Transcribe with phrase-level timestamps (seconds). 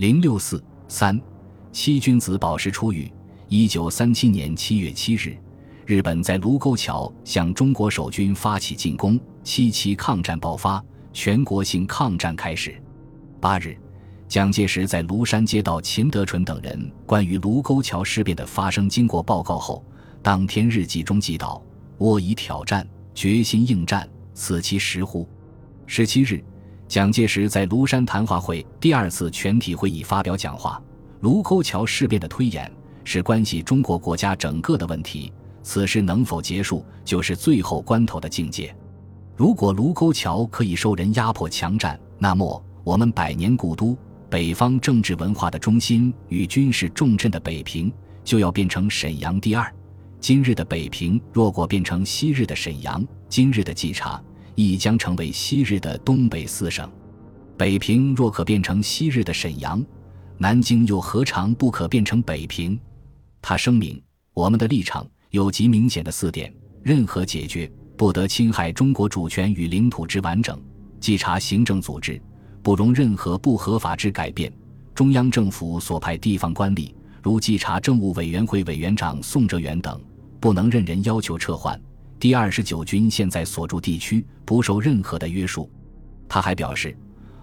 [0.00, 1.20] 零六四三
[1.72, 3.12] 七君子宝石出狱。
[3.48, 5.36] 一九三七年七月七日，
[5.84, 10.82] 日本在卢沟桥向中国守军发起进攻，七七抗战爆发，
[11.12, 12.82] 全国性抗战开始。
[13.40, 13.76] 八日，
[14.26, 19.84] 蒋介石在庐山接到秦德纯等人关于卢沟桥事变的发生经过报告后，
[20.22, 21.62] 当天日记中记道
[21.98, 25.28] ：“我以挑战，决心应战，此其实乎？”
[25.84, 26.42] 十七日。
[26.90, 30.82] 蒋介石在庐山谈话会第二次全体会议发表讲话。
[31.20, 32.68] 卢沟桥事变的推演
[33.04, 38.74] 是关系中国国家整个的问题，此事能否结束，就是最后关头的境界。
[39.36, 43.96] 如果卢沟桥可以受人压迫强占，那么我们百年古都、
[44.28, 47.92] 北方政治文化的中心与军事重镇的北平，
[48.24, 49.72] 就要变成沈阳第二。
[50.18, 54.20] 今日的北平，若果变成昔日的沈阳，今日的冀察。
[54.60, 56.86] 亦将成为昔日的东北四省，
[57.56, 59.82] 北平若可变成昔日的沈阳，
[60.36, 62.78] 南京又何尝不可变成北平？
[63.40, 63.98] 他声明：
[64.34, 70.54] 我们的立场有极明显的四点：任何解决不得侵害中国主权与领土之完整；
[71.00, 72.20] 稽查行政组织
[72.62, 74.52] 不容任何不合法之改变；
[74.94, 79.98] 中央政府所派地方官吏，如稽查政务委员会委员长宋哲元等，
[80.38, 81.80] 不能任人要求撤换。
[82.20, 85.70] 第二十九军现在所驻地区不受任何的约束。
[86.28, 86.94] 他还表示，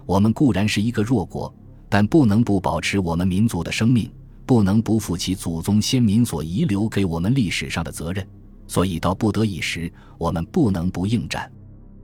[0.06, 1.52] 我们固然是一个弱国，
[1.88, 4.08] 但不能不保持我们民族的生命，
[4.46, 8.24] 不能不负起祖宗先民所遗留给我们历史上的责任。
[8.68, 11.50] 所以到不得已时，我们不能不应战。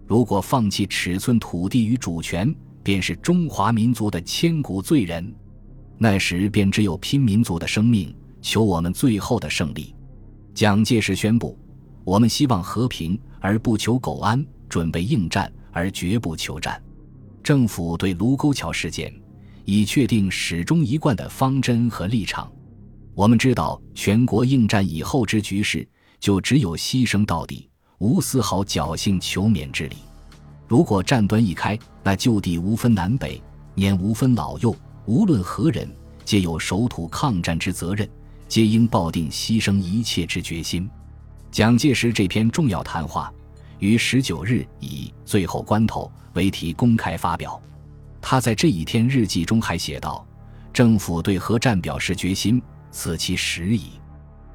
[0.04, 5.32] 如果放弃尺寸土地与主权，便是中华民族的千古罪人。
[5.96, 9.94] 那时便只有拼民族的生命，求我们最后的胜利。
[10.52, 11.56] 蒋介石宣布。
[12.04, 16.80] 我们希望和平而不求苟安，准备应战而绝不求战。
[17.42, 19.12] 政府对卢沟桥事件
[19.64, 22.50] 已确定始终一贯的方针和立场。
[23.14, 25.86] 我们知道，全国应战以后之局势，
[26.20, 29.96] 就只有牺牲到底，无丝毫侥幸求免之理。
[30.66, 33.40] 如果战端一开，那就地无分南北，
[33.74, 34.74] 年无分老幼，
[35.06, 35.88] 无论何人，
[36.24, 38.08] 皆有守土抗战之责任，
[38.48, 40.90] 皆应抱定牺牲一切之决心。
[41.54, 43.32] 蒋介石这篇重要谈话
[43.78, 47.62] 于十九日以“最后关头”为题公开发表。
[48.20, 50.26] 他在这一天日记中还写道
[50.74, 52.60] ：“政府对核战表示决心，
[52.90, 53.92] 此其时矣。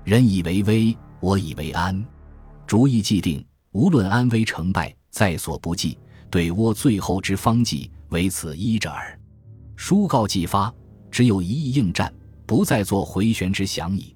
[0.04, 2.06] 人以为危，我以为安。
[2.68, 5.98] 主意既定，无论安危成败，在所不计。
[6.30, 9.18] 对倭最后之方计，唯此一者耳。
[9.78, 10.70] 书告既发，
[11.10, 12.14] 只有一意应战，
[12.46, 14.14] 不再做回旋之想矣。”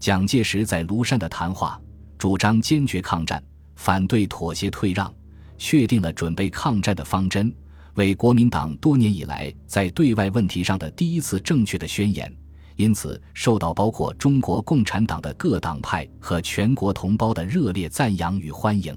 [0.00, 1.78] 蒋介石在庐山的谈话。
[2.18, 3.42] 主张坚决抗战，
[3.76, 5.12] 反对妥协退让，
[5.58, 7.54] 确定了准备抗战的方针，
[7.94, 12.34] 为国民党多年以来在对外问题上的第一次正确的宣言，
[12.76, 18.94] 因此受到包括中国共产党的各党派和全国同胞的热烈赞扬与欢迎。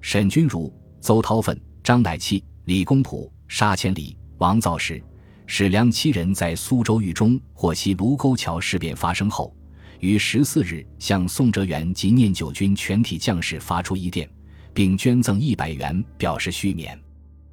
[0.00, 5.02] 沈钧儒、邹韬奋、张乃器、李公朴、沙千里、王造时、
[5.46, 9.54] 史良七人在苏州狱中获悉卢沟桥事变发生后。
[10.00, 14.28] 于十四日向宋哲元及念九军全体将士发出一电，
[14.72, 16.98] 并捐赠一百元表示续免。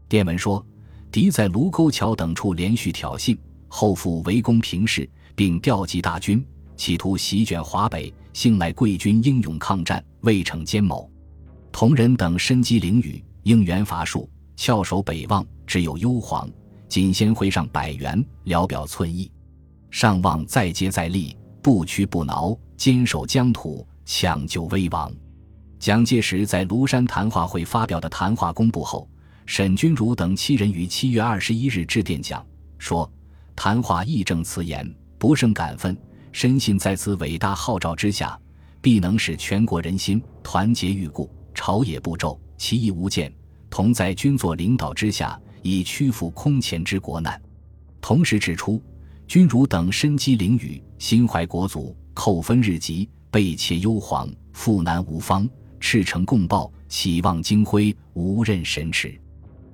[0.07, 0.63] 电文说
[1.11, 6.45] ：“敌在卢沟桥等处连续挑衅，后复围攻平氏，并调集大军，
[6.75, 8.13] 企图席卷华北。
[8.33, 11.09] 幸来贵军英勇抗战，未逞奸谋。
[11.71, 16.51] 同仁等身机凌羽，应援乏术，翘首北望，只有幽篁。
[16.89, 19.31] 仅先挥上百元，聊表寸意。
[19.89, 25.11] 上望再接再厉。”不屈不挠，坚守疆土，抢救危亡。
[25.79, 29.09] 蒋介石在庐山谈话会发表的谈话公布后，
[29.47, 32.45] 沈钧儒等七人于七月二十一日致电讲
[32.77, 33.11] 说
[33.57, 34.87] ：“谈话义正辞严，
[35.17, 35.97] 不胜感愤，
[36.31, 38.39] 深信在此伟大号召之下，
[38.79, 43.33] 必能使全国人心团结玉固，朝野不骤其义无间，
[43.71, 47.41] 同在军座领导之下，以屈服空前之国难。”
[47.99, 48.79] 同时指出。
[49.27, 55.49] 君如等身机凌羽，心怀国族，扣分日急，被窃幽篁，复难无方，
[55.79, 59.19] 赤诚共报，期望金辉，无任神驰。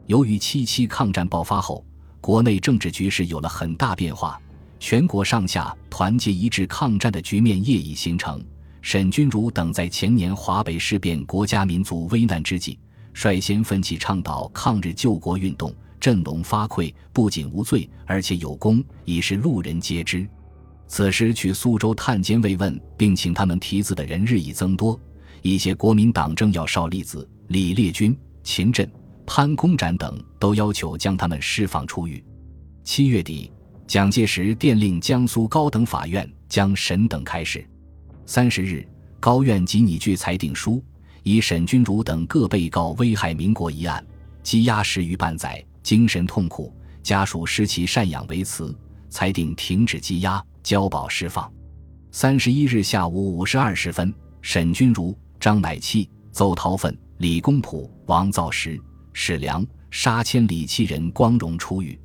[0.07, 1.86] 由于七七抗战爆发后，
[2.21, 4.42] 国内政治局势有了很大变化，
[4.80, 8.44] 全国上下团结一致抗战的局面业已形成。
[8.81, 12.80] 沈君儒等在前年华北事变国家民族危难之际，
[13.13, 15.75] 率先奋起倡导抗日救国运动。
[16.01, 20.27] 振聋发聩，不仅无罪，而且有功，已是路人皆知。
[20.88, 25.00] 此时去苏州探监慰问，并请他们题字的人日益增多。
[25.42, 28.92] 一些国民党政要邵立子李烈钧、秦震、
[29.25, 32.21] 潘公展等都要求将他们释放出狱。
[32.83, 33.51] 七月底，
[33.88, 37.65] 蒋介石电令江苏高等法院将审等开始。
[38.25, 38.86] 三十日，
[39.19, 40.83] 高院即拟具裁定书，
[41.24, 44.06] 以沈君儒等各被告危害民国一案，
[44.44, 48.78] 羁押十余半载，精神痛苦，家属失其赡养为辞，
[49.10, 51.51] 裁定停止羁押，交保释放。
[52.12, 58.80] 三十一日下午五时二十分，沈君儒、张乃器、邹韬奋、李公朴、王造时、
[59.13, 61.98] 史良、沙千里七人光荣出狱。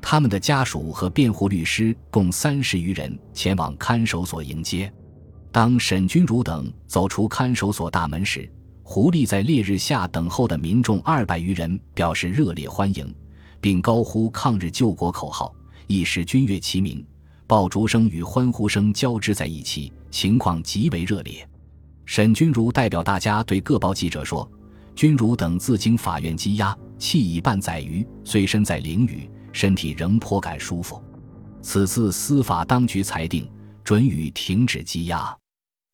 [0.00, 4.90] 他们的家属和辩护律师共三十余人前往看守所迎接。
[5.52, 8.50] 当沈君如等走出看守所大门时，
[8.92, 13.14] 狐狸在烈日下等候的民众二百余人表示热烈欢迎，
[13.60, 15.54] 并高呼“抗日救国”口号，
[15.86, 17.06] 一时军乐齐鸣，
[17.46, 21.48] 爆竹声与欢呼声交织在一起，情况极为热烈。
[22.04, 24.50] 沈君儒代表大家对各报记者说
[24.96, 31.00] ：“君儒等自经法院羁押，气已半载余，虽身在囹圄，身体仍颇感舒服。
[31.62, 33.48] 此次司法当局裁定，
[33.84, 35.32] 准予停止羁押。”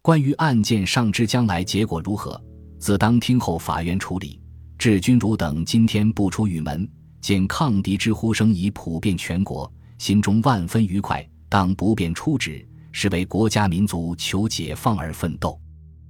[0.00, 2.42] 关于案件上知将来结果如何，
[2.78, 4.40] 自当听候法院处理。
[4.78, 6.88] 志君儒等今天不出狱门，
[7.20, 15.58] 见抗敌之呼声已普遍全国，心中万分愉快，当不便出旨，是为国家民族求解放而奋斗。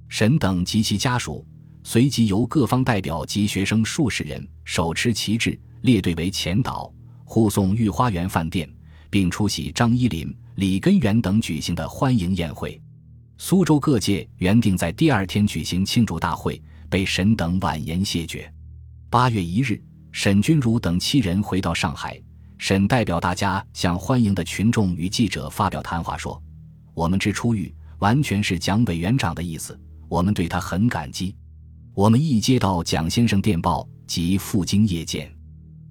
[0.09, 1.45] 沈等及其家属
[1.83, 6.93] 随即由各方代表及学生数十人手持旗帜列队为前导，
[7.23, 8.69] 护送御花园饭店，
[9.09, 12.79] 并出席张一林、李根源等举行的欢迎宴会。
[13.39, 18.51] 苏州各界原定在第二天举行庆祝大会，被沈等婉言谢绝。
[19.11, 19.79] 八月一日，
[20.11, 22.19] 沈钧儒等七人回到上海，
[22.57, 26.41] 沈代表大家向欢迎的群众与记者发表谈话说
[26.95, 29.79] ：“我们之出狱，完全是蒋委员长的意思，
[30.09, 31.35] 我们对他很感激。
[31.93, 35.31] 我们一接到蒋先生电报，即赴京谒见。”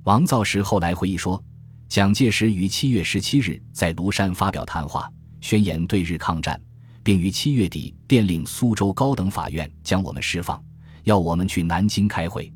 [0.03, 1.41] 王造时后来回忆说
[1.89, 5.09] ：“蒋介石于七月十七日在庐山发表谈话，
[5.41, 6.61] 宣言对日抗战。”
[7.07, 10.61] 并于七月底电令苏州高等法院将我们释放，
[11.05, 12.53] 要我们去南京开会。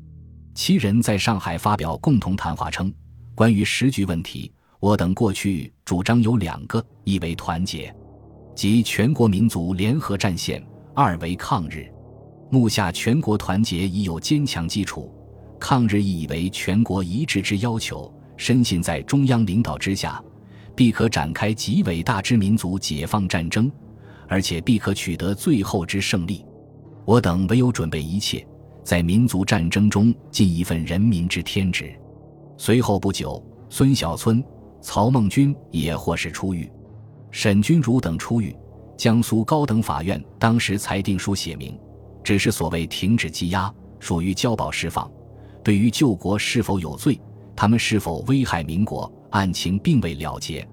[0.53, 2.93] 七人在上海发表共同谈话称，
[3.33, 4.51] 关于时局问题，
[4.81, 7.95] 我等过去主张有两个：一为团结，
[8.53, 10.61] 即全国民族联合战线；
[10.93, 11.89] 二为抗日。
[12.49, 15.15] 目下全国团结已有坚强基础，
[15.61, 18.13] 抗日亦为全国一致之要求。
[18.35, 20.21] 深信在中央领导之下，
[20.75, 23.71] 必可展开极伟大之民族解放战争。
[24.31, 26.45] 而且必可取得最后之胜利，
[27.03, 28.47] 我等唯有准备一切，
[28.81, 31.93] 在民族战争中尽一份人民之天职。
[32.55, 34.41] 随后不久，孙小村、
[34.79, 36.71] 曹孟军也或是出狱，
[37.29, 38.55] 沈君儒等出狱。
[38.95, 41.77] 江苏高等法院当时裁定书写明，
[42.23, 43.69] 只是所谓停止羁押，
[43.99, 45.11] 属于交保释放。
[45.61, 47.19] 对于救国是否有罪，
[47.53, 50.65] 他们是否危害民国，案情并未了结。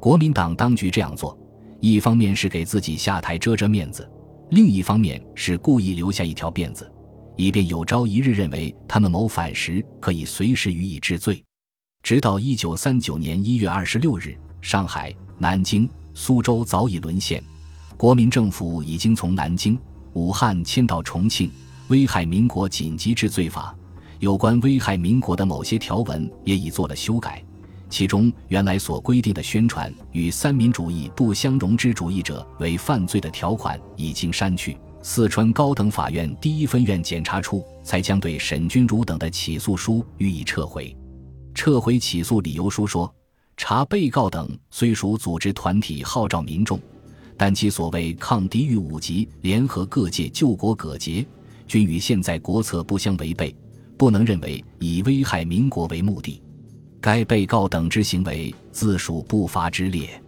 [0.00, 1.38] 国民党当局这样做。
[1.84, 4.10] 一方面是给自己下台遮遮面子，
[4.52, 6.90] 另一方面是故意留下一条辫子，
[7.36, 11.44] 以便有朝一日认为他们谋反时可以随时予以治罪。
[12.02, 17.44] 直到一九三九年一月二十六日，上海、南京、苏州早已沦陷，
[17.98, 19.78] 国民政府已经从南京、
[20.14, 21.50] 武汉迁到重庆。
[21.88, 23.76] 危害民国紧急治罪法
[24.20, 27.44] 有关危害民国的某些条文也已做了修改。
[27.94, 34.76] 其中原来所规定的宣传与三民主义不相容之主义者为犯罪的条款已经删去。
[35.00, 40.92] 四川高等法院第一分院检察处才将对沈君儒等的起诉书予以撤回。
[41.54, 43.14] 撤回起诉理由书说，
[43.56, 46.80] 查被告等虽属组织团体号召民众，
[47.36, 51.24] 但其所谓抗敌御五级联合各界救国葛节，
[51.68, 53.54] 均与现在国策不相违背，
[53.96, 56.42] 不能认为以危害民国为目的。
[57.04, 60.18] 该被告等之行为自属不法之列，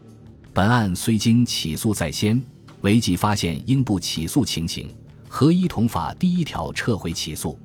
[0.53, 2.39] 本案虽经起诉在先，
[2.83, 4.95] 违纪发现应不起诉情形，
[5.27, 7.59] 合一同法第一条撤回起诉。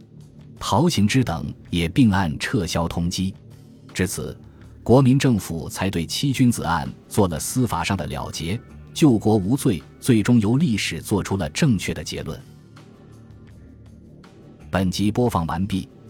[0.58, 3.34] 陶行知等也并案撤销通缉。
[3.94, 4.39] 至此，
[4.82, 8.58] 国民政府才对七君子案做了司法上的了结，
[8.94, 12.41] 救国无罪，最终由历史做出了正确的结论。
[14.70, 15.89] 本集播放完毕。